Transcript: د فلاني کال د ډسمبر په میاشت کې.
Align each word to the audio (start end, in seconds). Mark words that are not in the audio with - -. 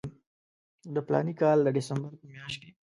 د 0.93 0.95
فلاني 1.05 1.33
کال 1.41 1.57
د 1.63 1.67
ډسمبر 1.75 2.11
په 2.19 2.25
میاشت 2.31 2.59
کې. 2.63 2.71